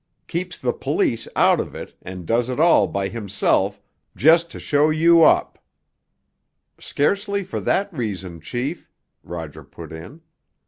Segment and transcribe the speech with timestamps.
[0.25, 3.79] Keeps the police out of it, and does it all by himself,
[4.15, 5.59] just to show you up——"
[6.79, 8.89] "Scarcely for that reason, chief,"
[9.21, 10.21] Roger put in.